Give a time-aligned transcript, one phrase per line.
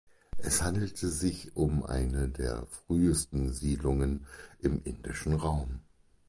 [0.39, 4.25] Es handelt sich um eine der frühesten Siedlungen
[4.57, 5.81] im indischen Raum.